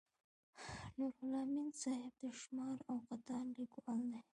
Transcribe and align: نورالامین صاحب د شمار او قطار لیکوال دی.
نورالامین 0.97 1.69
صاحب 1.81 2.13
د 2.23 2.25
شمار 2.41 2.77
او 2.89 2.97
قطار 3.09 3.43
لیکوال 3.57 4.03
دی. 4.13 4.21